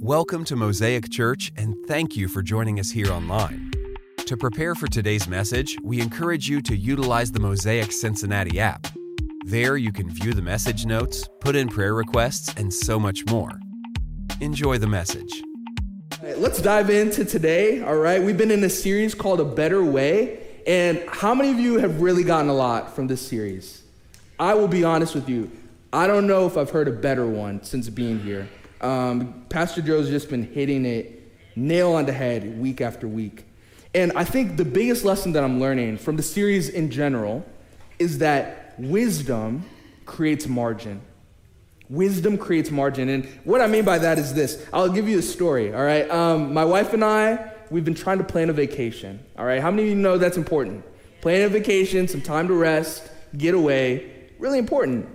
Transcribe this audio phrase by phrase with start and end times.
[0.00, 3.70] Welcome to Mosaic Church, and thank you for joining us here online.
[4.26, 8.86] To prepare for today's message, we encourage you to utilize the Mosaic Cincinnati app.
[9.46, 13.52] There, you can view the message notes, put in prayer requests, and so much more.
[14.40, 15.42] Enjoy the message.
[16.36, 18.22] let's dive into today, all right?
[18.22, 22.02] We've been in a series called A Better Way, and how many of you have
[22.02, 23.82] really gotten a lot from this series?
[24.38, 25.50] I will be honest with you,
[25.92, 28.48] I don't know if I've heard a better one since being here.
[28.80, 31.22] Um, Pastor Joe's just been hitting it
[31.56, 33.44] nail on the head week after week.
[33.94, 37.44] And I think the biggest lesson that I'm learning from the series in general
[37.98, 39.64] is that wisdom
[40.04, 41.00] creates margin.
[41.88, 43.08] Wisdom creates margin.
[43.08, 46.10] And what I mean by that is this I'll give you a story, all right?
[46.10, 49.60] Um, my wife and I, we've been trying to plan a vacation, all right?
[49.60, 50.84] How many of you know that's important?
[51.20, 55.08] Planning a vacation, some time to rest, get away, really important.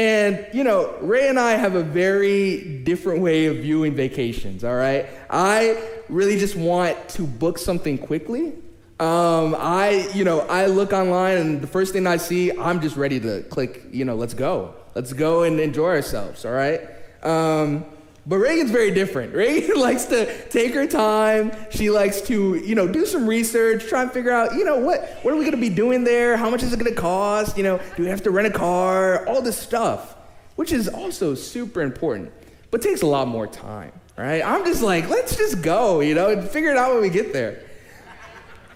[0.00, 4.74] And, you know, Ray and I have a very different way of viewing vacations, all
[4.74, 5.04] right?
[5.28, 5.76] I
[6.08, 8.54] really just want to book something quickly.
[8.98, 12.96] Um, I, you know, I look online and the first thing I see, I'm just
[12.96, 14.74] ready to click, you know, let's go.
[14.94, 16.80] Let's go and enjoy ourselves, all right?
[17.22, 17.84] Um,
[18.26, 19.34] but Reagan's very different.
[19.34, 21.52] Reagan likes to take her time.
[21.70, 25.18] She likes to, you know, do some research, try and figure out, you know, what,
[25.22, 26.36] what are we going to be doing there?
[26.36, 27.56] How much is it going to cost?
[27.56, 29.26] You know, do we have to rent a car?
[29.26, 30.16] All this stuff,
[30.56, 32.32] which is also super important,
[32.70, 34.44] but takes a lot more time, right?
[34.44, 37.32] I'm just like, let's just go, you know, and figure it out when we get
[37.32, 37.62] there.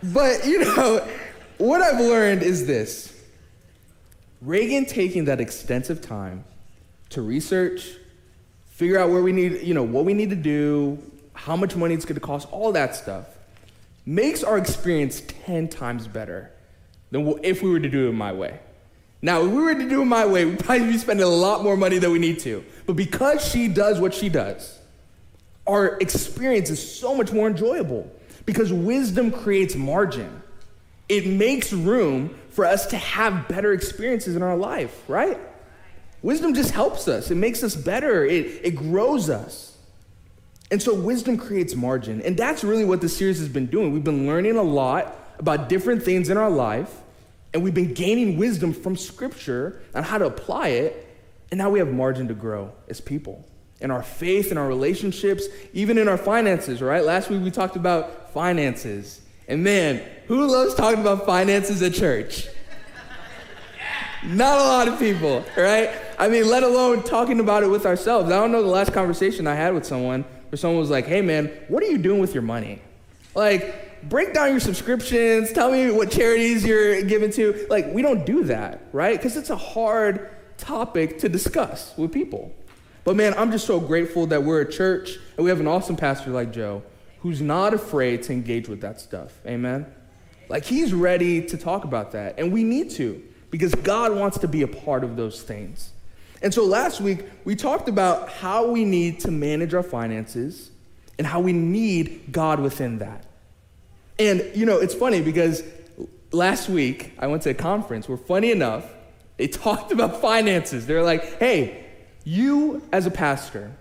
[0.03, 1.07] But, you know,
[1.59, 3.15] what I've learned is this
[4.41, 6.45] Reagan taking that extensive time
[7.11, 7.97] to research,
[8.75, 10.99] figure out where we need, you know, what we need to do,
[11.33, 13.27] how much money it's going to cost, all that stuff,
[14.05, 16.51] makes our experience 10 times better
[17.13, 18.59] than if we were to do it my way.
[19.23, 21.63] Now, if we were to do it my way, we'd probably be spending a lot
[21.63, 22.65] more money than we need to.
[22.85, 24.77] But because she does what she does,
[25.69, 28.11] our experience is so much more enjoyable
[28.45, 30.43] because wisdom creates margin.
[31.09, 35.39] It makes room for us to have better experiences in our life, right?
[36.25, 39.77] Wisdom just helps us, it makes us better, it, it grows us.
[40.71, 42.23] And so, wisdom creates margin.
[42.23, 43.93] And that's really what this series has been doing.
[43.93, 46.91] We've been learning a lot about different things in our life,
[47.53, 51.07] and we've been gaining wisdom from Scripture on how to apply it.
[51.51, 53.47] And now we have margin to grow as people
[53.83, 57.05] in our faith, in our relationships, even in our finances, right?
[57.05, 59.21] Last week we talked about finances.
[59.47, 62.49] And man, who loves talking about finances at church?
[64.25, 65.91] Not a lot of people, right?
[66.19, 68.31] I mean, let alone talking about it with ourselves.
[68.31, 71.23] I don't know the last conversation I had with someone where someone was like, hey
[71.23, 72.81] man, what are you doing with your money?
[73.35, 77.67] Like, break down your subscriptions, tell me what charities you're giving to.
[77.69, 79.19] Like, we don't do that, right?
[79.19, 82.55] Because it's a hard topic to discuss with people.
[83.03, 85.97] But man, I'm just so grateful that we're a church and we have an awesome
[85.97, 86.83] pastor like Joe
[87.21, 89.33] who's not afraid to engage with that stuff.
[89.47, 89.87] Amen?
[90.51, 94.49] Like, he's ready to talk about that, and we need to because God wants to
[94.49, 95.94] be a part of those things.
[96.45, 100.71] And so last week, we talked about how we need to manage our finances
[101.17, 103.25] and how we need God within that.
[104.19, 105.63] And, you know, it's funny because
[106.33, 108.85] last week I went to a conference where, funny enough,
[109.39, 110.87] they talked about finances.
[110.87, 111.83] They're like, hey,
[112.25, 113.73] you as a pastor,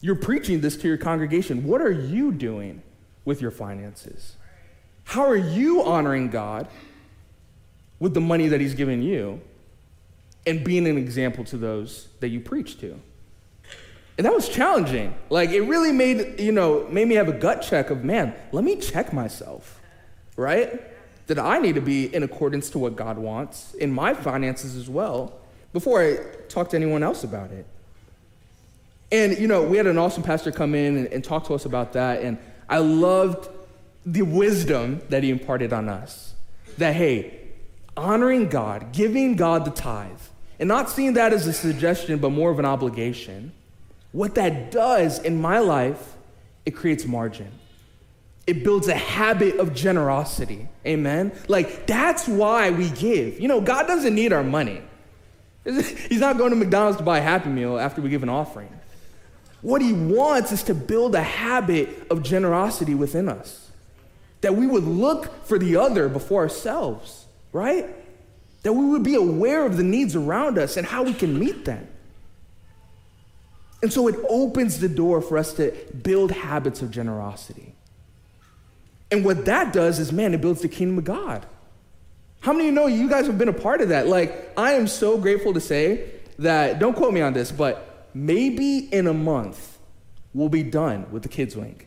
[0.00, 1.64] you're preaching this to your congregation.
[1.64, 2.80] What are you doing
[3.26, 4.36] with your finances?
[5.04, 6.68] How are you honoring God
[7.98, 9.42] with the money that He's given you
[10.46, 12.98] and being an example to those that you preach to.
[14.18, 15.14] And that was challenging.
[15.30, 18.64] Like it really made, you know, made me have a gut check of, man, let
[18.64, 19.80] me check myself.
[20.36, 20.80] Right?
[21.26, 24.88] That I need to be in accordance to what God wants in my finances as
[24.88, 25.38] well
[25.72, 27.66] before I talk to anyone else about it.
[29.10, 31.64] And you know, we had an awesome pastor come in and, and talk to us
[31.64, 32.38] about that and
[32.68, 33.48] I loved
[34.04, 36.34] the wisdom that he imparted on us.
[36.78, 37.38] That hey,
[37.96, 40.18] honoring God, giving God the tithe,
[40.62, 43.50] and not seeing that as a suggestion, but more of an obligation,
[44.12, 46.14] what that does in my life,
[46.64, 47.50] it creates margin.
[48.46, 50.68] It builds a habit of generosity.
[50.86, 51.32] Amen?
[51.48, 53.40] Like, that's why we give.
[53.40, 54.80] You know, God doesn't need our money.
[55.64, 58.68] He's not going to McDonald's to buy a Happy Meal after we give an offering.
[59.62, 63.72] What He wants is to build a habit of generosity within us,
[64.42, 67.22] that we would look for the other before ourselves
[67.52, 67.86] right?
[68.62, 71.64] That we would be aware of the needs around us and how we can meet
[71.64, 71.88] them.
[73.82, 75.72] And so it opens the door for us to
[76.02, 77.74] build habits of generosity.
[79.10, 81.44] And what that does is, man, it builds the kingdom of God.
[82.40, 84.06] How many of you know you guys have been a part of that?
[84.06, 88.78] Like, I am so grateful to say that, don't quote me on this, but maybe
[88.78, 89.78] in a month,
[90.32, 91.82] we'll be done with the kids' wing.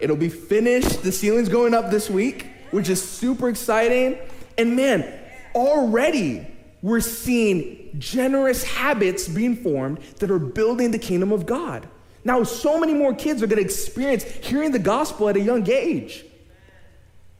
[0.00, 1.02] It'll be finished.
[1.02, 4.18] The ceiling's going up this week, which is super exciting.
[4.56, 5.19] And man,
[5.54, 6.46] already
[6.82, 11.88] we're seeing generous habits being formed that are building the kingdom of God.
[12.24, 15.68] Now, so many more kids are going to experience hearing the gospel at a young
[15.70, 16.24] age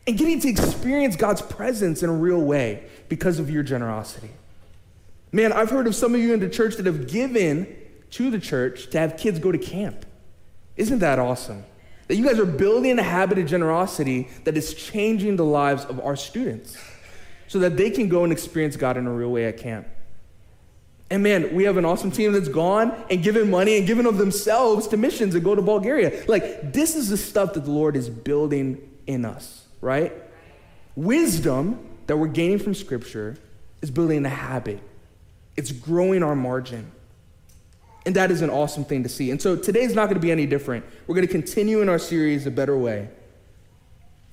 [0.06, 4.30] and getting to experience God's presence in a real way because of your generosity.
[5.32, 7.76] Man, I've heard of some of you in the church that have given
[8.12, 10.04] to the church to have kids go to camp.
[10.76, 11.64] Isn't that awesome?
[12.08, 16.00] That you guys are building a habit of generosity that is changing the lives of
[16.00, 16.76] our students
[17.50, 19.88] so that they can go and experience God in a real way at camp.
[21.10, 24.18] And man, we have an awesome team that's gone and given money and given of
[24.18, 26.22] themselves to missions and go to Bulgaria.
[26.28, 30.12] Like, this is the stuff that the Lord is building in us, right?
[30.94, 33.36] Wisdom that we're gaining from Scripture
[33.82, 34.78] is building a habit,
[35.56, 36.92] it's growing our margin.
[38.06, 39.32] And that is an awesome thing to see.
[39.32, 40.84] And so today's not going to be any different.
[41.08, 43.08] We're going to continue in our series, A Better Way.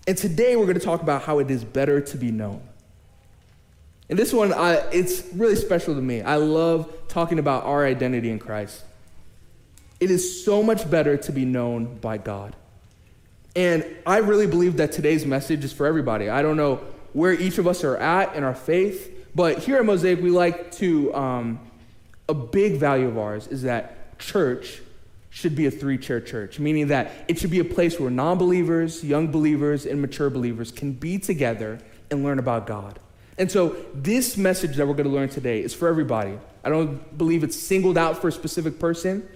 [0.05, 2.61] And today we're going to talk about how it is better to be known.
[4.09, 6.21] And this one, I, it's really special to me.
[6.21, 8.83] I love talking about our identity in Christ.
[9.99, 12.55] It is so much better to be known by God.
[13.55, 16.29] And I really believe that today's message is for everybody.
[16.29, 16.81] I don't know
[17.13, 20.71] where each of us are at in our faith, but here at Mosaic, we like
[20.73, 21.59] to, um,
[22.29, 24.81] a big value of ours is that church
[25.29, 28.37] should be a three chair church, meaning that it should be a place where non
[28.37, 32.99] believers, young believers, and mature believers can be together and learn about God.
[33.37, 36.39] And so, this message that we're going to learn today is for everybody.
[36.63, 39.27] I don't believe it's singled out for a specific person,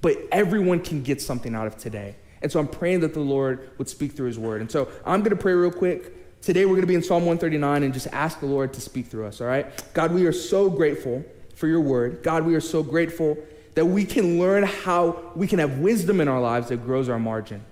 [0.00, 2.16] but everyone can get something out of today.
[2.40, 4.62] And so, I'm praying that the Lord would speak through his word.
[4.62, 6.40] And so, I'm going to pray real quick.
[6.40, 9.08] Today, we're going to be in Psalm 139 and just ask the Lord to speak
[9.08, 9.66] through us, all right?
[9.92, 11.22] God, we are so grateful
[11.54, 12.22] for your word.
[12.22, 13.36] God, we are so grateful
[13.74, 17.18] that we can learn how we can have wisdom in our lives that grows our
[17.18, 17.62] margin.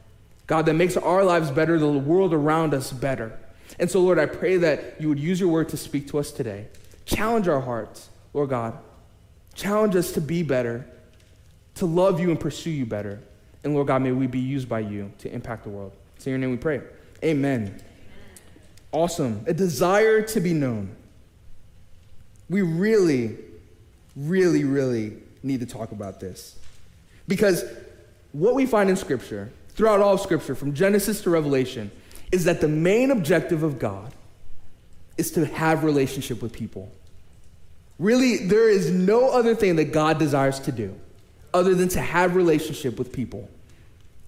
[0.47, 3.39] God, that makes our lives better, the world around us better.
[3.79, 6.31] And so, Lord, I pray that you would use your word to speak to us
[6.31, 6.69] today.
[7.05, 8.79] Challenge our hearts, Lord God.
[9.55, 10.87] Challenge us to be better,
[11.77, 13.21] to love you and pursue you better.
[13.65, 15.93] And Lord God, may we be used by you to impact the world.
[16.17, 16.81] It's in your name we pray.
[17.25, 17.81] Amen.
[18.93, 19.45] Awesome.
[19.47, 20.95] A desire to be known.
[22.49, 23.37] We really,
[24.17, 26.59] really, really need to talk about this.
[27.27, 27.65] Because
[28.33, 31.91] what we find in Scripture, throughout all of Scripture, from Genesis to Revelation,
[32.31, 34.13] is that the main objective of God
[35.17, 36.93] is to have relationship with people.
[37.99, 40.95] Really, there is no other thing that God desires to do
[41.53, 43.49] other than to have relationship with people.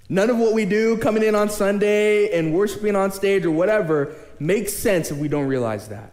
[0.08, 4.14] None of what we do coming in on Sunday and worshiping on stage or whatever
[4.40, 6.12] makes sense if we don't realize that.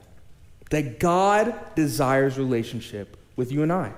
[0.69, 3.93] That God desires relationship with you and I.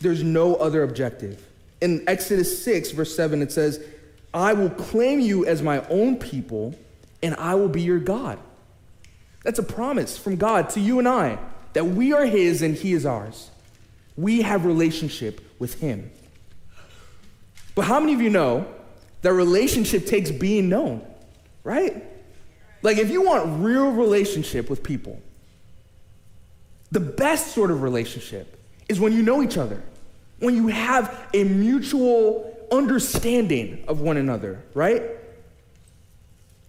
[0.00, 1.46] There's no other objective.
[1.82, 3.84] In Exodus 6, verse 7, it says,
[4.34, 6.74] I will claim you as my own people,
[7.22, 8.38] and I will be your God.
[9.44, 11.38] That's a promise from God to you and I
[11.74, 13.50] that we are His and He is ours.
[14.16, 16.10] We have relationship with Him.
[17.74, 18.66] But how many of you know
[19.22, 21.04] that relationship takes being known,
[21.62, 22.04] right?
[22.82, 25.20] Like if you want real relationship with people,
[26.90, 28.58] the best sort of relationship
[28.88, 29.82] is when you know each other,
[30.38, 35.02] when you have a mutual understanding of one another, right?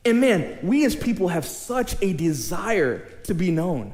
[0.06, 3.94] And man, we as people have such a desire to be known.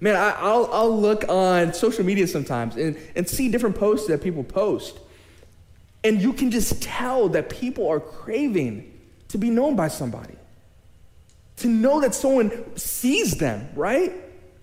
[0.00, 4.22] Man, I, will I'll look on social media sometimes and, and see different posts that
[4.22, 4.98] people post.
[6.04, 8.92] And you can just tell that people are craving
[9.28, 10.34] to be known by somebody.
[11.56, 14.12] To know that someone sees them, right?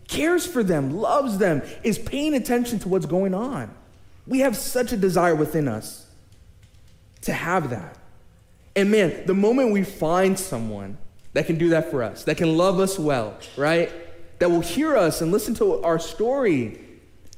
[0.08, 3.74] Cares for them, loves them, is paying attention to what's going on.
[4.28, 6.05] We have such a desire within us
[7.26, 7.98] to have that.
[8.76, 10.98] And man, the moment we find someone
[11.34, 13.92] that can do that for us, that can love us well, right?
[14.40, 16.80] That will hear us and listen to our story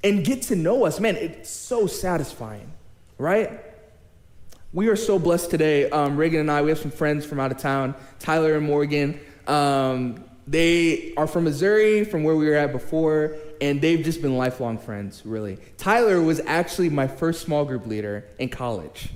[0.03, 2.71] and get to know us, man, it's so satisfying,
[3.17, 3.59] right?
[4.73, 5.89] We are so blessed today.
[5.89, 9.19] Um, Reagan and I, we have some friends from out of town, Tyler and Morgan.
[9.47, 14.37] Um, they are from Missouri, from where we were at before, and they've just been
[14.37, 15.57] lifelong friends, really.
[15.77, 19.09] Tyler was actually my first small group leader in college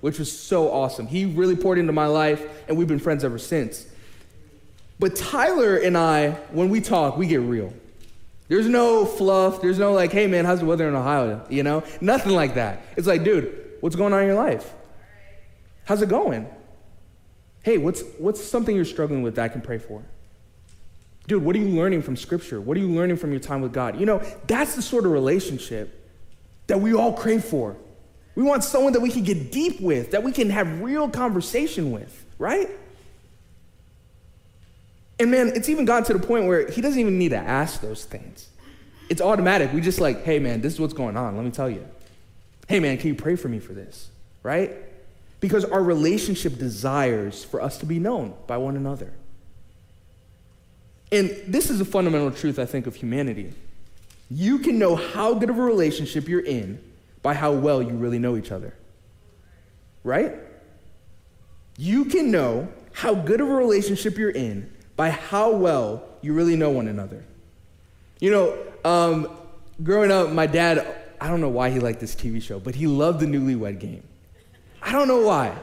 [0.00, 1.06] which was so awesome.
[1.06, 3.86] He really poured into my life, and we've been friends ever since.
[4.98, 7.72] But Tyler and I, when we talk, we get real.
[8.48, 9.62] There's no fluff.
[9.62, 11.46] There's no like, hey man, how's the weather in Ohio?
[11.48, 12.82] You know, nothing like that.
[12.96, 14.74] It's like, dude, what's going on in your life?
[15.84, 16.48] How's it going?
[17.62, 20.02] Hey, what's what's something you're struggling with that I can pray for?
[21.28, 22.60] Dude, what are you learning from Scripture?
[22.60, 24.00] What are you learning from your time with God?
[24.00, 26.12] You know, that's the sort of relationship
[26.66, 27.76] that we all crave for.
[28.40, 31.92] We want someone that we can get deep with, that we can have real conversation
[31.92, 32.70] with, right?
[35.18, 37.82] And man, it's even gotten to the point where he doesn't even need to ask
[37.82, 38.48] those things.
[39.10, 39.74] It's automatic.
[39.74, 41.36] We just like, hey man, this is what's going on.
[41.36, 41.86] Let me tell you.
[42.66, 44.08] Hey man, can you pray for me for this?
[44.42, 44.72] Right?
[45.40, 49.12] Because our relationship desires for us to be known by one another.
[51.12, 53.52] And this is a fundamental truth, I think, of humanity.
[54.30, 56.82] You can know how good of a relationship you're in
[57.22, 58.74] by how well you really know each other.
[60.02, 60.34] Right?
[61.76, 66.56] You can know how good of a relationship you're in by how well you really
[66.56, 67.24] know one another.
[68.20, 69.36] You know, um,
[69.82, 72.86] growing up, my dad, I don't know why he liked this TV show, but he
[72.86, 74.02] loved the newlywed game.
[74.82, 75.56] I don't know why.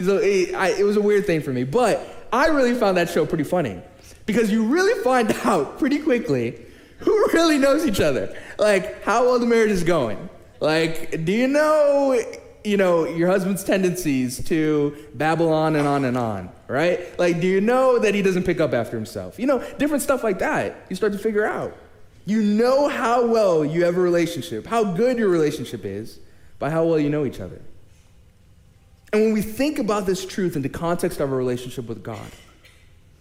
[0.00, 3.08] So it, I, it was a weird thing for me, but I really found that
[3.10, 3.80] show pretty funny
[4.26, 6.60] because you really find out pretty quickly
[6.98, 8.36] who really knows each other.
[8.58, 10.28] Like, how well the marriage is going.
[10.64, 12.18] Like, do you know
[12.64, 17.16] you know, your husband's tendencies to babble on and on and on, right?
[17.18, 19.38] Like, do you know that he doesn't pick up after himself?
[19.38, 20.86] You know, different stuff like that.
[20.88, 21.76] You start to figure out.
[22.24, 26.18] You know how well you have a relationship, how good your relationship is
[26.58, 27.60] by how well you know each other.
[29.12, 32.30] And when we think about this truth in the context of our relationship with God,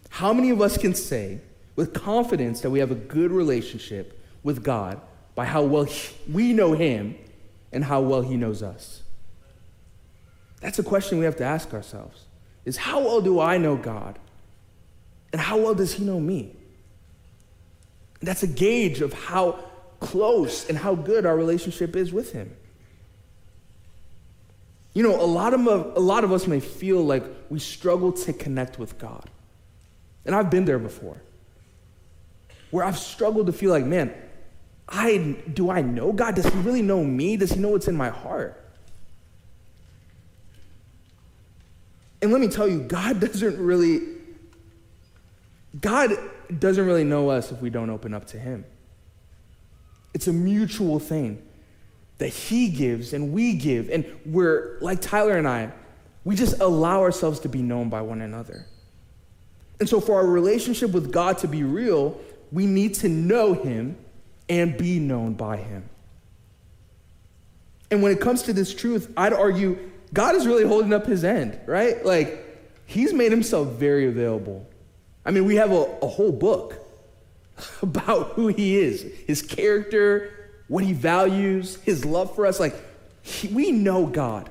[0.10, 1.42] how many of us can say
[1.76, 5.02] with confidence that we have a good relationship with God
[5.36, 5.90] by how well
[6.32, 7.18] we know Him
[7.74, 9.04] and how well He knows us?
[10.62, 12.24] That's a question we have to ask ourselves.
[12.64, 14.18] Is how well do I know God?
[15.34, 16.56] And how well does he know me?
[18.20, 19.60] And that's a gauge of how
[20.00, 22.56] close and how good our relationship is with him.
[24.94, 28.32] You know, a lot of, a lot of us may feel like we struggle to
[28.32, 29.30] connect with God.
[30.26, 31.18] And I've been there before.
[32.70, 34.14] Where I've struggled to feel like, man,
[34.88, 36.36] I do I know God?
[36.36, 37.38] Does he really know me?
[37.38, 38.64] Does he know what's in my heart?
[42.24, 44.00] And let me tell you, God doesn't really,
[45.80, 46.12] God
[46.58, 48.64] doesn't really know us if we don't open up to Him.
[50.14, 51.44] It's a mutual thing
[52.20, 53.90] that He gives and we give.
[53.90, 55.74] And we're, like Tyler and I,
[56.24, 58.68] we just allow ourselves to be known by one another.
[59.82, 62.18] And so, for our relationship with God to be real,
[62.54, 63.98] we need to know Him
[64.60, 65.90] and be known by Him.
[67.92, 69.78] And when it comes to this truth, I'd argue
[70.14, 72.04] God is really holding up his end, right?
[72.06, 72.40] Like,
[72.86, 74.68] he's made himself very available.
[75.26, 76.76] I mean, we have a, a whole book
[77.82, 80.32] about who he is, his character,
[80.68, 82.60] what he values, his love for us.
[82.60, 82.76] Like,
[83.22, 84.50] he, we know God.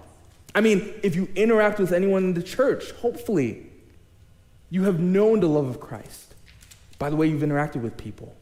[0.54, 3.66] I mean, if you interact with anyone in the church, hopefully
[4.70, 6.34] you have known the love of Christ
[6.98, 8.36] by the way you've interacted with people.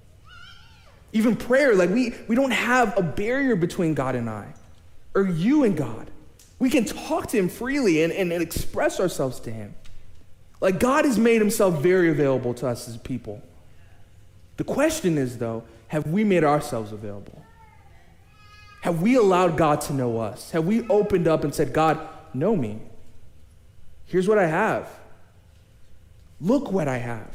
[1.12, 4.54] Even prayer, like we, we don't have a barrier between God and I,
[5.14, 6.10] or you and God.
[6.58, 9.74] We can talk to him freely and, and, and express ourselves to him.
[10.60, 13.42] Like God has made himself very available to us as people.
[14.58, 17.42] The question is, though, have we made ourselves available?
[18.82, 20.50] Have we allowed God to know us?
[20.52, 21.98] Have we opened up and said, God,
[22.34, 22.78] know me?
[24.06, 24.88] Here's what I have.
[26.40, 27.34] Look what I have.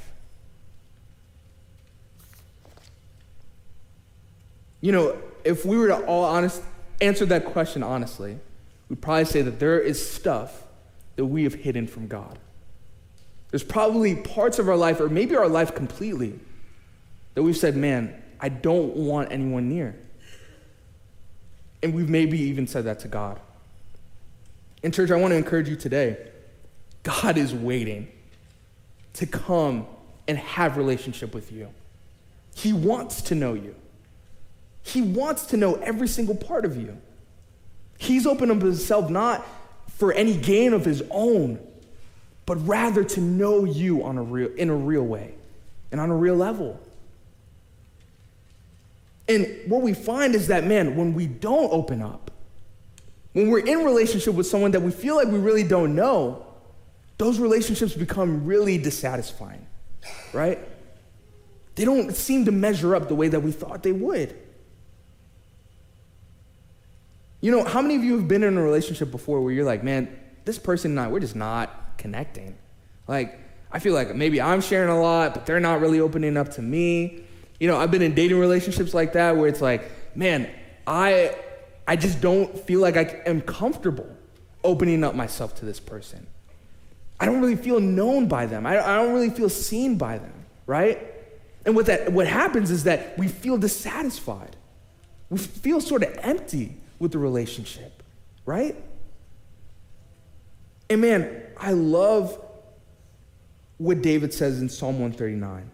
[4.85, 6.61] You know, if we were to all honest
[7.01, 8.37] answer that question honestly,
[8.87, 10.61] we'd probably say that there is stuff
[11.15, 12.37] that we have hidden from God.
[13.49, 16.39] There's probably parts of our life, or maybe our life completely,
[17.33, 19.95] that we've said, man, I don't want anyone near.
[21.81, 23.39] And we've maybe even said that to God.
[24.83, 26.27] In church, I want to encourage you today
[27.01, 28.07] God is waiting
[29.13, 29.87] to come
[30.27, 31.69] and have relationship with you.
[32.53, 33.73] He wants to know you.
[34.85, 36.95] He wants to know every single part of you.
[37.97, 39.45] He's opened up himself not
[39.87, 41.59] for any gain of his own,
[42.45, 45.33] but rather to know you on a real, in a real way
[45.91, 46.79] and on a real level.
[49.27, 52.29] And what we find is that, man, when we don't open up,
[53.33, 56.45] when we're in relationship with someone that we feel like we really don't know,
[57.17, 59.65] those relationships become really dissatisfying,
[60.31, 60.59] right?
[61.73, 64.37] They don't seem to measure up the way that we thought they would.
[67.45, 69.83] You know, how many of you have been in a relationship before where you're like,
[69.83, 70.09] man,
[70.45, 72.57] this person and I, we're just not connecting?
[73.07, 73.39] Like,
[73.71, 76.63] I feel like maybe I'm sharing a lot, but they're not really opening up to
[76.63, 77.21] me.
[77.59, 80.49] You know, I've been in dating relationships like that where it's like, man,
[80.87, 81.35] I
[81.87, 84.09] I just don't feel like I am comfortable
[84.63, 86.25] opening up myself to this person.
[87.19, 88.65] I don't really feel known by them.
[88.65, 90.33] I, I don't really feel seen by them,
[90.65, 90.97] right?
[91.63, 94.55] And what that what happens is that we feel dissatisfied.
[95.29, 98.03] We feel sort of empty with the relationship.
[98.45, 98.75] right?
[100.89, 102.39] And man, I love
[103.77, 105.69] what David says in Psalm 139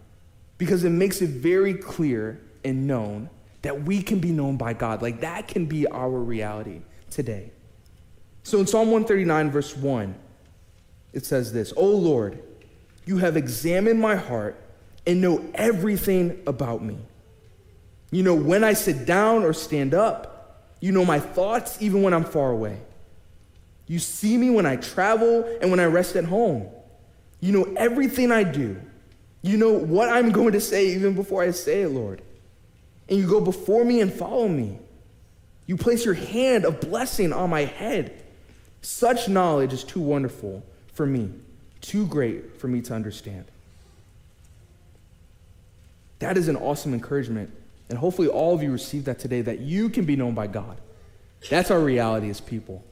[0.58, 3.28] because it makes it very clear and known
[3.62, 5.02] that we can be known by God.
[5.02, 7.52] Like that can be our reality today.
[8.42, 10.14] So in Psalm 139, verse 1,
[11.12, 12.42] it says this O Lord,
[13.04, 14.58] you have examined my heart
[15.06, 16.98] and know everything about me.
[18.10, 20.28] You know when I sit down or stand up.
[20.82, 22.76] You know my thoughts even when I'm far away.
[23.86, 26.66] You see me when I travel and when I rest at home.
[27.38, 28.80] You know everything I do.
[29.42, 32.20] You know what I'm going to say even before I say it, Lord.
[33.08, 34.76] And you go before me and follow me.
[35.68, 38.20] You place your hand of blessing on my head.
[38.80, 41.30] Such knowledge is too wonderful for me,
[41.80, 43.44] too great for me to understand.
[46.18, 47.52] That is an awesome encouragement.
[47.92, 50.80] And hopefully, all of you receive that today that you can be known by God.
[51.50, 52.82] That's our reality as people.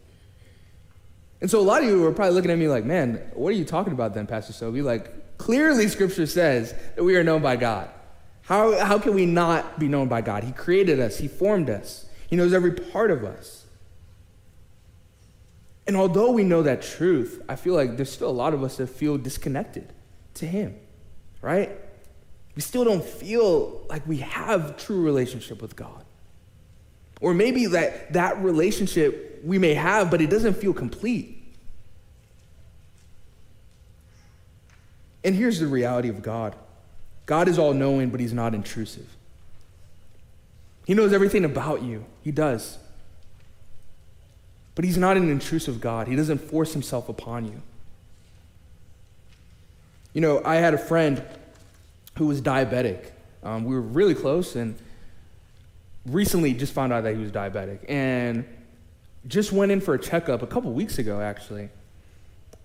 [1.40, 3.57] And so, a lot of you are probably looking at me like, man, what are
[3.57, 4.85] you talking about then, Pastor Sobe?
[4.85, 7.88] Like, clearly, Scripture says that we are known by God.
[8.42, 10.45] How, how can we not be known by God?
[10.45, 13.64] He created us, He formed us, He knows every part of us.
[15.87, 18.76] And although we know that truth, I feel like there's still a lot of us
[18.76, 19.95] that feel disconnected
[20.35, 20.76] to Him,
[21.40, 21.71] right?
[22.57, 26.04] We still don't feel like we have true relationship with God.
[27.21, 31.37] Or maybe that that relationship we may have, but it doesn't feel complete.
[35.23, 36.57] And here's the reality of God
[37.26, 39.09] God is all knowing, but He's not intrusive.
[40.87, 42.78] He knows everything about you, He does.
[44.75, 47.62] But He's not an intrusive God, He doesn't force Himself upon you.
[50.12, 51.25] You know, I had a friend
[52.20, 53.12] who was diabetic.
[53.42, 54.76] Um, we were really close and
[56.04, 58.44] recently just found out that he was diabetic and
[59.26, 61.70] just went in for a checkup a couple weeks ago, actually.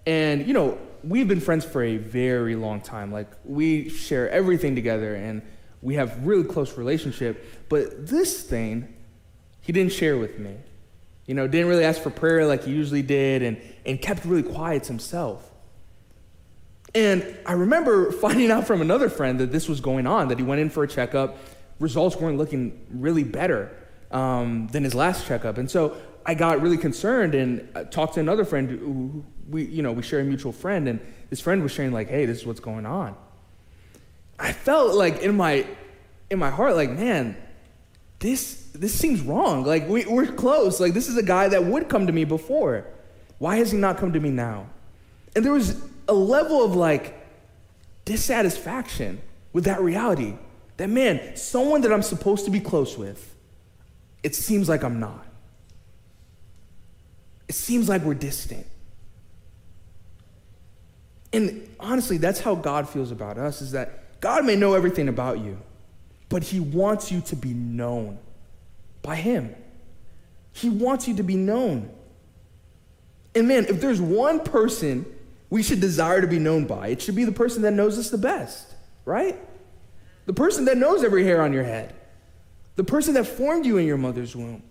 [0.06, 3.14] And, you know, we've been friends for a very long time.
[3.14, 5.42] Like, we share everything together and
[5.82, 7.66] we have really close relationship.
[7.70, 8.94] But this thing,
[9.62, 10.58] he didn't share with me.
[11.28, 14.44] You know, didn't really ask for prayer like he usually did and, and kept really
[14.44, 15.50] quiet himself.
[16.96, 20.44] And I remember finding out from another friend that this was going on, that he
[20.44, 21.38] went in for a checkup.
[21.80, 23.70] Results weren't looking really better
[24.12, 25.58] um, than his last checkup.
[25.58, 29.84] And so I got really concerned and uh, talked to another friend who we, you
[29.84, 32.46] know, we share a mutual friend, and this friend was sharing like, "Hey, this is
[32.48, 33.16] what's going on."
[34.40, 35.68] I felt like in my,
[36.32, 37.38] in my heart, like, man,
[38.20, 39.64] this this seems wrong.
[39.64, 40.80] Like we, we're close.
[40.80, 42.86] Like this is a guy that would come to me before.
[43.38, 44.68] Why has he not come to me now?
[45.36, 47.16] And there was a level of like
[48.06, 49.22] dissatisfaction
[49.54, 50.36] with that reality.
[50.78, 53.34] That man, someone that I'm supposed to be close with,
[54.24, 55.26] it seems like I'm not.
[57.48, 58.66] It seems like we're distant.
[61.32, 65.40] And honestly, that's how God feels about us is that God may know everything about
[65.40, 65.58] you,
[66.30, 68.18] but he wants you to be known
[69.02, 69.54] by him.
[70.54, 71.90] He wants you to be known.
[73.36, 75.06] And man, if there's one person
[75.50, 78.10] we should desire to be known by, it should be the person that knows us
[78.10, 78.74] the best,
[79.06, 79.38] right?
[80.26, 81.94] The person that knows every hair on your head,
[82.76, 84.64] the person that formed you in your mother's womb.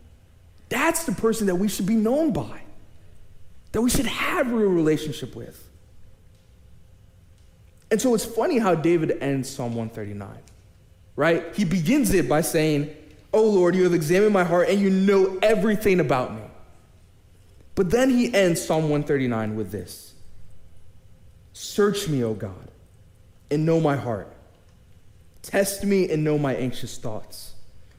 [0.68, 2.62] That's the person that we should be known by
[3.74, 5.68] that we should have a real relationship with.
[7.90, 10.28] And so it's funny how David ends Psalm 139,
[11.16, 11.44] right?
[11.54, 12.94] He begins it by saying,
[13.32, 16.42] Oh Lord, you have examined my heart and you know everything about me.
[17.74, 20.13] But then he ends Psalm 139 with this
[21.54, 22.70] Search me, O God,
[23.50, 24.28] and know my heart.
[25.40, 27.54] Test me and know my anxious thoughts.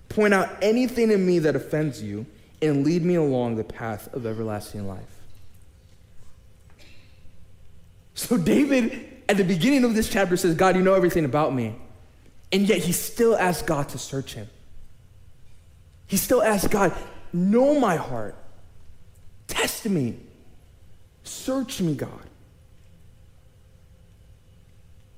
[0.10, 2.26] Point out anything in me that offends you
[2.62, 5.02] and lead me along the path of everlasting life.
[8.14, 11.76] So David, at the beginning of this chapter, says, God, you know everything about me.
[12.52, 14.50] And yet he still asks God to search him.
[16.08, 16.94] He still asks God,
[17.32, 18.36] know my heart.
[19.48, 20.18] Test me.
[21.24, 22.25] Search me, God.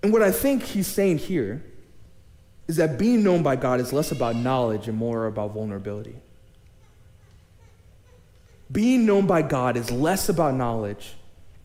[0.04, 1.64] And what I think he's saying here
[2.68, 6.16] is that being known by God is less about knowledge and more about vulnerability.
[8.72, 11.16] Being known by God is less about knowledge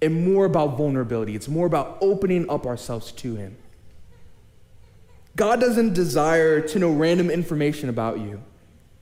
[0.00, 1.34] and more about vulnerability.
[1.34, 3.56] It's more about opening up ourselves to Him.
[5.34, 8.42] God doesn't desire to know random information about you.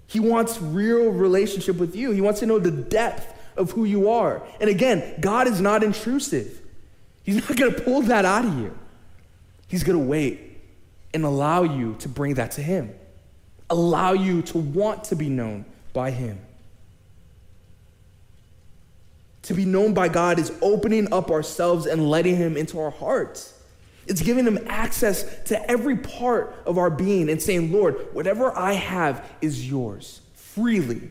[0.07, 2.12] He wants real relationship with you.
[2.12, 4.43] He wants to know the depth of who you are.
[4.61, 6.61] And again, God is not intrusive.
[7.23, 8.77] He's not going to pull that out of you.
[9.70, 10.59] He's going to wait
[11.14, 12.92] and allow you to bring that to Him.
[13.70, 16.40] Allow you to want to be known by Him.
[19.42, 23.56] To be known by God is opening up ourselves and letting Him into our hearts.
[24.09, 28.72] It's giving Him access to every part of our being and saying, Lord, whatever I
[28.72, 31.09] have is yours freely.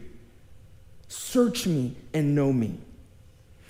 [1.08, 2.78] Search me and know me.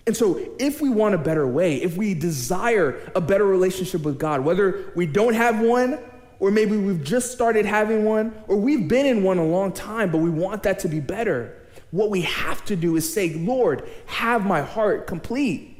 [0.09, 4.17] And so, if we want a better way, if we desire a better relationship with
[4.17, 5.99] God, whether we don't have one,
[6.39, 10.11] or maybe we've just started having one, or we've been in one a long time,
[10.11, 11.55] but we want that to be better,
[11.91, 15.77] what we have to do is say, Lord, have my heart complete.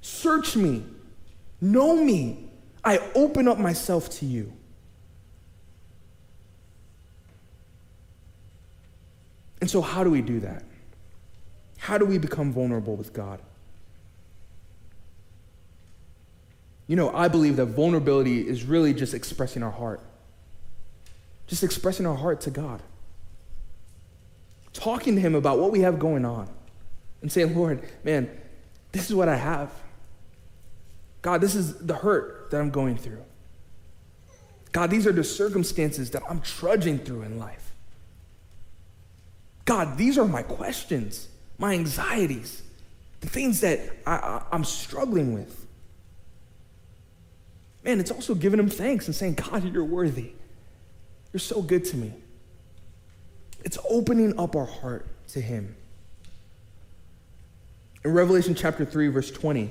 [0.00, 0.82] Search me,
[1.60, 2.48] know me.
[2.82, 4.54] I open up myself to you.
[9.60, 10.64] And so, how do we do that?
[11.84, 13.40] How do we become vulnerable with God?
[16.86, 20.00] You know, I believe that vulnerability is really just expressing our heart,
[21.46, 22.80] just expressing our heart to God,
[24.72, 26.48] talking to Him about what we have going on,
[27.20, 28.30] and saying, Lord, man,
[28.92, 29.70] this is what I have.
[31.20, 33.22] God, this is the hurt that I'm going through.
[34.72, 37.72] God, these are the circumstances that I'm trudging through in life.
[39.66, 42.62] God, these are my questions, my anxieties,
[43.20, 45.66] the things that I, am struggling with.
[47.84, 50.32] Man, it's also giving him thanks and saying, God, you're worthy.
[51.32, 52.12] You're so good to me.
[53.64, 55.74] It's opening up our heart to him.
[58.04, 59.70] In Revelation chapter 3, verse 20,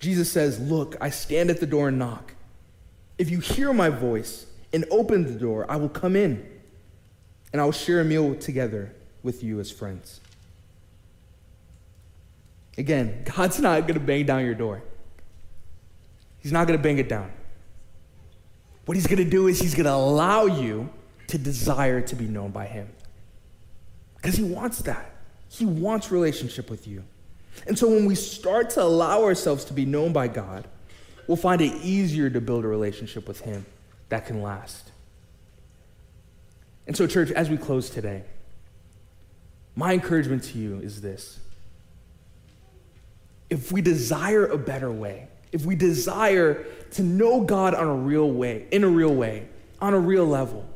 [0.00, 2.34] Jesus says, Look, I stand at the door and knock.
[3.18, 6.46] If you hear my voice and open the door, I will come in
[7.52, 10.20] and I will share a meal together with you as friends.
[12.78, 14.82] Again, God's not going to bang down your door.
[16.38, 17.30] He's not going to bang it down.
[18.84, 20.90] What he's going to do is he's going to allow you
[21.28, 22.88] to desire to be known by him.
[24.16, 25.14] Because he wants that.
[25.48, 27.04] He wants relationship with you.
[27.66, 30.66] And so when we start to allow ourselves to be known by God,
[31.26, 33.66] we'll find it easier to build a relationship with him
[34.08, 34.90] that can last.
[36.86, 38.24] And so, church, as we close today,
[39.74, 41.38] my encouragement to you is this.
[43.48, 48.30] If we desire a better way, if we desire to know God on a real
[48.30, 49.48] way, in a real way,
[49.80, 50.66] on a real level,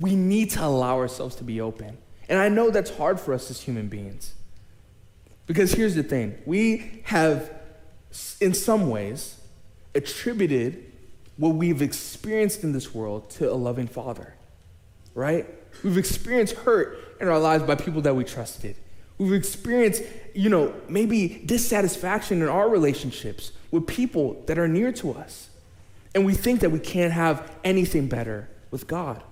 [0.00, 1.98] we need to allow ourselves to be open.
[2.28, 4.34] And I know that's hard for us as human beings.
[5.46, 7.50] Because here's the thing we have,
[8.40, 9.40] in some ways,
[9.94, 10.84] attributed
[11.36, 14.34] what we've experienced in this world to a loving father,
[15.14, 15.46] right?
[15.82, 18.76] We've experienced hurt in our lives by people that we trusted.
[19.18, 20.02] We've experienced,
[20.34, 25.48] you know, maybe dissatisfaction in our relationships with people that are near to us.
[26.14, 29.22] And we think that we can't have anything better with God.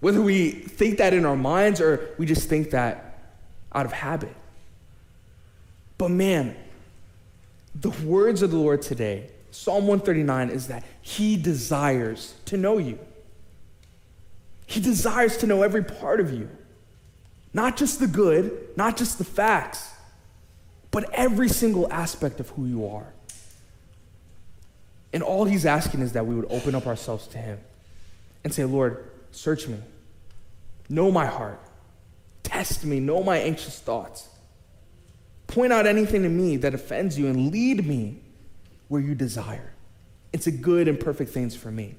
[0.00, 3.18] Whether we think that in our minds or we just think that
[3.72, 4.34] out of habit.
[5.98, 6.56] But man,
[7.74, 12.98] the words of the Lord today Psalm 139 is that He desires to know you.
[14.70, 16.48] He desires to know every part of you.
[17.52, 19.92] Not just the good, not just the facts,
[20.92, 23.12] but every single aspect of who you are.
[25.12, 27.58] And all He's asking is that we would open up ourselves to Him
[28.44, 29.78] and say, Lord, search me,
[30.88, 31.60] know my heart,
[32.44, 34.28] test me, know my anxious thoughts.
[35.48, 38.20] Point out anything to me that offends you and lead me
[38.86, 39.72] where you desire.
[40.32, 41.96] It's a good and perfect things for me.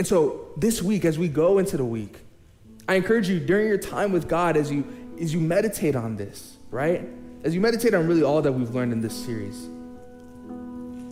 [0.00, 2.16] And so this week, as we go into the week,
[2.88, 4.82] I encourage you during your time with God as you
[5.20, 7.06] as you meditate on this, right?
[7.44, 9.68] As you meditate on really all that we've learned in this series,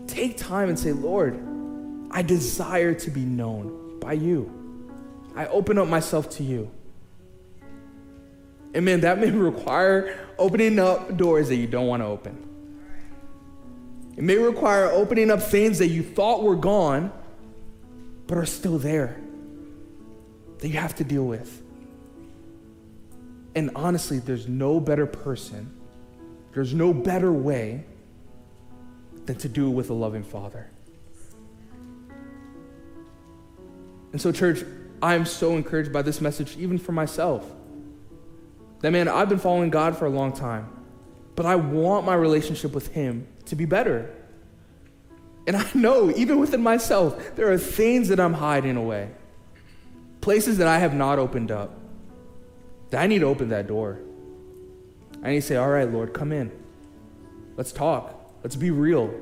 [0.07, 1.38] take time and say, Lord,
[2.11, 4.51] I desire to be known by you.
[5.37, 6.70] I open up myself to you.
[8.72, 12.42] And man, that may require opening up doors that you don't want to open.
[14.16, 17.12] It may require opening up things that you thought were gone,
[18.28, 19.18] but are still there
[20.58, 21.62] that you have to deal with.
[23.56, 25.74] And honestly, there's no better person,
[26.54, 27.84] there's no better way
[29.26, 30.70] than to do it with a loving Father.
[34.12, 34.64] And so, church,
[35.02, 37.44] I'm so encouraged by this message, even for myself.
[38.80, 40.68] That man, I've been following God for a long time,
[41.34, 44.14] but I want my relationship with Him to be better.
[45.48, 49.08] And I know, even within myself, there are things that I'm hiding away,
[50.20, 51.74] places that I have not opened up.
[52.90, 53.98] That I need to open that door.
[55.22, 56.52] I need to say, All right, Lord, come in.
[57.56, 58.14] Let's talk.
[58.42, 59.12] Let's be real.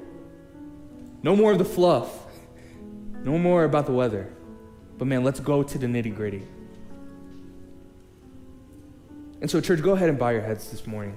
[1.22, 2.26] No more of the fluff.
[3.22, 4.32] No more about the weather.
[4.98, 6.42] But man, let's go to the nitty gritty.
[9.40, 11.16] And so, church, go ahead and bow your heads this morning.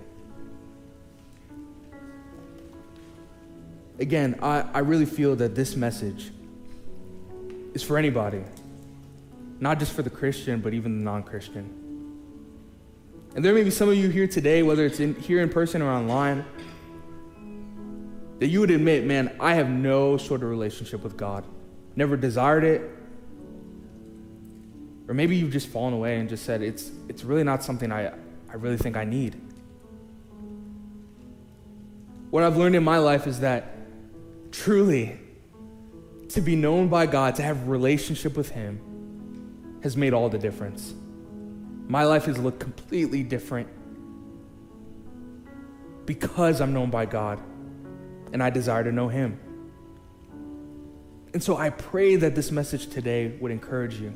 [4.00, 6.32] Again, I, I really feel that this message
[7.74, 8.42] is for anybody,
[9.60, 11.76] not just for the Christian, but even the non Christian.
[13.36, 15.82] And there may be some of you here today, whether it's in, here in person
[15.82, 16.46] or online,
[18.40, 21.44] that you would admit, man, I have no sort of relationship with God.
[21.96, 22.82] Never desired it.
[25.10, 28.14] Or maybe you've just fallen away and just said, it's, it's really not something I,
[28.50, 29.40] I really think I need.
[32.30, 33.79] What I've learned in my life is that
[34.52, 35.20] truly,
[36.30, 40.38] to be known by God, to have a relationship with Him, has made all the
[40.38, 40.94] difference.
[41.88, 43.68] My life has looked completely different
[46.06, 47.40] because I'm known by God
[48.32, 49.40] and I desire to know Him.
[51.34, 54.14] And so I pray that this message today would encourage you.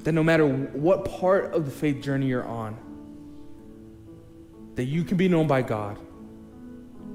[0.00, 2.76] That no matter what part of the faith journey you're on,
[4.74, 5.98] that you can be known by God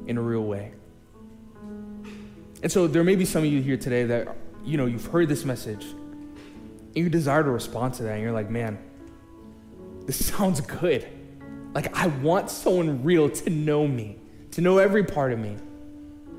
[0.07, 0.71] in a real way.
[2.63, 5.29] And so there may be some of you here today that, you know, you've heard
[5.29, 8.79] this message and you desire to respond to that and you're like, man,
[10.05, 11.07] this sounds good.
[11.73, 14.17] Like, I want someone real to know me,
[14.51, 15.57] to know every part of me,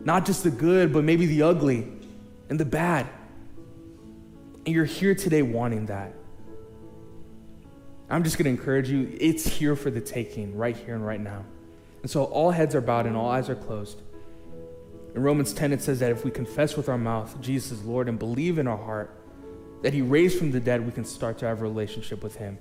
[0.03, 1.87] not just the good, but maybe the ugly
[2.49, 3.07] and the bad.
[4.67, 6.15] And you're here today wanting that.
[8.11, 11.21] I'm just going to encourage you, it's here for the taking, right here and right
[11.21, 11.45] now.
[12.03, 14.03] And so all heads are bowed and all eyes are closed.
[15.15, 18.09] In Romans 10, it says that if we confess with our mouth Jesus is Lord
[18.09, 19.15] and believe in our heart
[19.83, 22.59] that He raised from the dead, we can start to have a relationship with Him.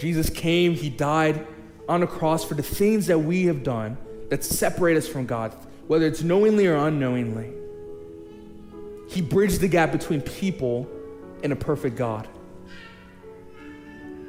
[0.00, 1.46] Jesus came, He died
[1.88, 3.96] on a cross for the things that we have done
[4.30, 5.54] that separate us from God,
[5.86, 7.52] whether it's knowingly or unknowingly.
[9.08, 10.88] He bridged the gap between people
[11.42, 12.28] and a perfect God.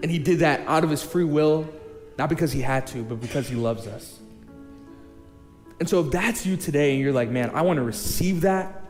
[0.02, 1.68] And He did that out of His free will,
[2.20, 4.20] not because He had to, but because He loves us.
[5.80, 8.86] And so, if that's you today and you're like, man, I want to receive that,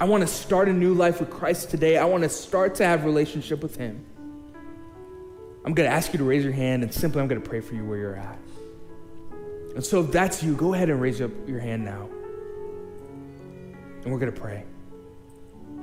[0.00, 2.84] I want to start a new life with Christ today, I want to start to
[2.84, 4.04] have relationship with Him.
[5.64, 7.60] I'm going to ask you to raise your hand and simply I'm going to pray
[7.60, 8.38] for you where you're at.
[9.76, 12.08] And so, if that's you, go ahead and raise up your hand now.
[14.02, 14.64] And we're going to pray.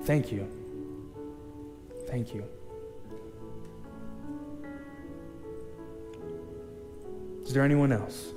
[0.04, 0.46] Thank you.
[2.08, 2.46] Thank you.
[7.52, 8.32] Is there anyone else?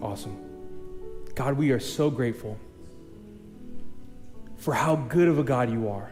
[0.00, 0.34] Awesome.
[1.34, 2.58] God, we are so grateful
[4.56, 6.10] for how good of a God you are.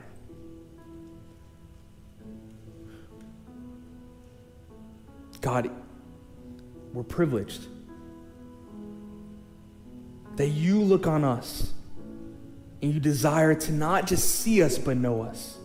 [5.41, 5.71] God,
[6.93, 7.67] we're privileged
[10.37, 11.73] that you look on us
[12.83, 15.58] and you desire to not just see us, but know us.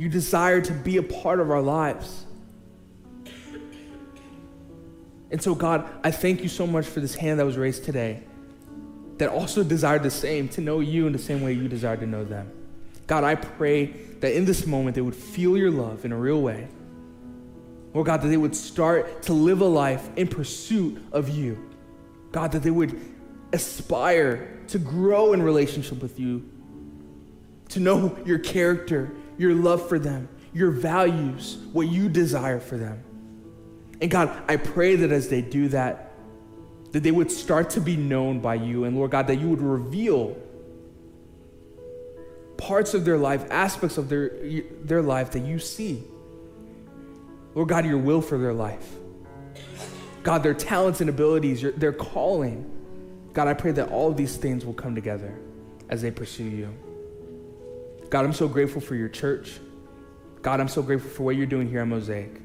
[0.00, 2.24] You desire to be a part of our lives.
[5.30, 8.22] And so, God, I thank you so much for this hand that was raised today
[9.18, 12.06] that also desired the same, to know you in the same way you desire to
[12.06, 12.50] know them.
[13.06, 13.88] God, I pray
[14.20, 16.66] that in this moment they would feel your love in a real way.
[17.92, 21.62] Lord God, that they would start to live a life in pursuit of you.
[22.32, 22.98] God, that they would
[23.52, 26.48] aspire to grow in relationship with you,
[27.68, 33.02] to know your character, your love for them, your values, what you desire for them.
[33.98, 36.12] And God, I pray that as they do that,
[36.92, 38.84] that they would start to be known by you.
[38.84, 40.36] And Lord God, that you would reveal
[42.58, 44.30] parts of their life, aspects of their,
[44.82, 46.02] their life that you see.
[47.54, 48.86] Lord God, your will for their life.
[50.22, 52.70] God, their talents and abilities, your, their calling.
[53.32, 55.34] God, I pray that all of these things will come together
[55.88, 56.74] as they pursue you.
[58.10, 59.60] God, I'm so grateful for your church.
[60.42, 62.40] God, I'm so grateful for what you're doing here at Mosaic.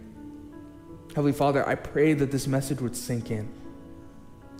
[1.09, 3.51] Heavenly Father, I pray that this message would sink in.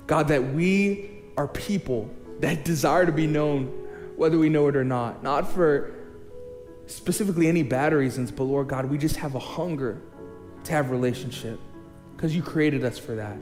[0.07, 3.65] God, that we are people that desire to be known,
[4.15, 5.21] whether we know it or not.
[5.21, 5.93] Not for
[6.87, 10.01] specifically any bad reasons, but Lord God, we just have a hunger
[10.63, 11.59] to have relationship
[12.15, 13.37] because you created us for that.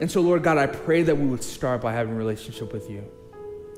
[0.00, 3.04] And so, Lord God, I pray that we would start by having relationship with you.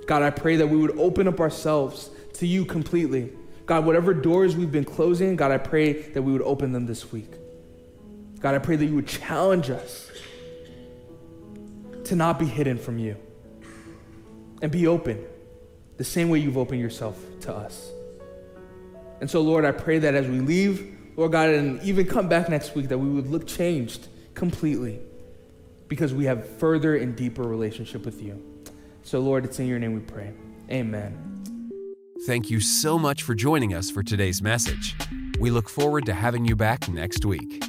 [0.06, 3.32] God, I pray that we would open up ourselves to you completely
[3.66, 7.12] God, whatever doors we've been closing, God, I pray that we would open them this
[7.12, 7.30] week.
[8.40, 10.10] God, I pray that you would challenge us
[12.04, 13.16] to not be hidden from you
[14.60, 15.24] and be open
[15.96, 17.90] the same way you've opened yourself to us.
[19.20, 22.48] And so, Lord, I pray that as we leave, Lord God, and even come back
[22.48, 24.98] next week, that we would look changed completely
[25.86, 28.51] because we have further and deeper relationship with you.
[29.02, 30.32] So, Lord, it's in your name we pray.
[30.70, 31.18] Amen.
[32.26, 34.94] Thank you so much for joining us for today's message.
[35.40, 37.64] We look forward to having you back next week.